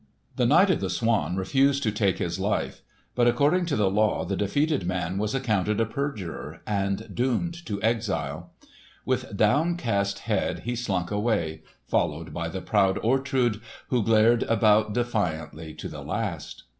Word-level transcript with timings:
The 0.35 0.47
Knight 0.47 0.71
of 0.71 0.79
the 0.79 0.89
Swan 0.89 1.35
refused 1.35 1.83
to 1.83 1.91
take 1.91 2.17
his 2.17 2.39
life; 2.39 2.81
but 3.13 3.27
according 3.27 3.67
to 3.67 3.75
the 3.75 3.87
law 3.91 4.25
the 4.25 4.35
defeated 4.35 4.83
man 4.87 5.19
was 5.19 5.35
accounted 5.35 5.79
a 5.79 5.85
perjurer 5.85 6.63
and 6.65 7.13
doomed 7.13 7.63
to 7.67 7.79
exile. 7.83 8.51
With 9.05 9.37
downcast 9.37 10.21
head 10.25 10.61
he 10.61 10.75
slunk 10.75 11.11
away, 11.11 11.61
followed 11.85 12.33
by 12.33 12.49
the 12.49 12.61
proud 12.61 12.97
Ortrud, 13.03 13.61
who 13.89 14.01
glared 14.01 14.41
about 14.41 14.91
defiantly 14.95 15.75
to 15.75 15.87
the 15.87 16.01
last. 16.01 16.63